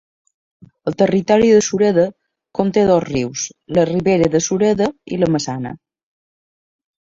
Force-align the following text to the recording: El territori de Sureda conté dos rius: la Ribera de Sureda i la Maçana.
El 0.91 0.95
territori 1.01 1.51
de 1.55 1.59
Sureda 1.67 2.05
conté 2.61 2.87
dos 2.93 3.05
rius: 3.05 3.45
la 3.79 3.85
Ribera 3.93 4.33
de 4.39 4.43
Sureda 4.49 4.91
i 5.19 5.23
la 5.27 5.33
Maçana. 5.37 5.77